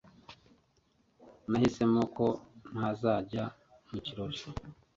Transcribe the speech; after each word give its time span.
Nahisemo 1.49 2.01
ko 2.15 2.27
ntazajya 2.71 3.43
mu 3.89 3.97
kirori 4.05 4.39